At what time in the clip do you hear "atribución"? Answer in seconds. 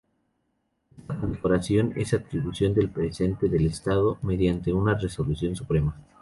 2.15-2.73